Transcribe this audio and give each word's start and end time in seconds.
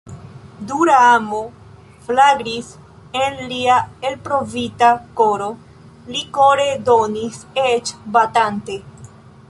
Dura 0.69 0.93
amo 1.07 1.41
flagris 2.07 2.71
en 3.25 3.37
lia 3.51 3.75
elprovita 4.11 4.89
koro; 5.21 5.51
li 6.15 6.27
kore 6.39 6.67
donis, 6.89 7.43
eĉ 7.67 7.95
batante. 8.17 8.81